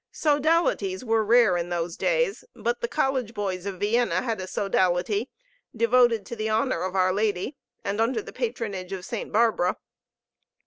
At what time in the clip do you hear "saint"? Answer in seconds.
9.05-9.31